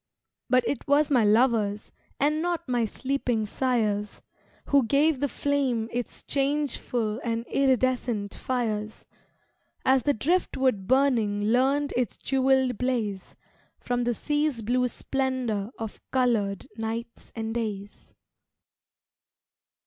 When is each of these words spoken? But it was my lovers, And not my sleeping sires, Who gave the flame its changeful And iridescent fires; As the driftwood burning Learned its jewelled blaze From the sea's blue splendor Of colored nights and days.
But 0.49 0.67
it 0.67 0.87
was 0.87 1.11
my 1.11 1.23
lovers, 1.23 1.91
And 2.19 2.41
not 2.41 2.67
my 2.67 2.85
sleeping 2.85 3.45
sires, 3.45 4.19
Who 4.69 4.83
gave 4.83 5.19
the 5.19 5.27
flame 5.27 5.89
its 5.91 6.23
changeful 6.23 7.19
And 7.23 7.45
iridescent 7.45 8.33
fires; 8.33 9.05
As 9.85 10.01
the 10.01 10.15
driftwood 10.15 10.87
burning 10.87 11.43
Learned 11.43 11.93
its 11.95 12.17
jewelled 12.17 12.79
blaze 12.79 13.35
From 13.79 14.03
the 14.03 14.15
sea's 14.15 14.63
blue 14.63 14.87
splendor 14.87 15.69
Of 15.77 16.01
colored 16.09 16.67
nights 16.79 17.31
and 17.35 17.53
days. 17.53 18.15